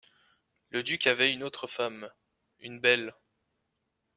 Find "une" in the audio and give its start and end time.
1.31-1.43, 2.59-2.79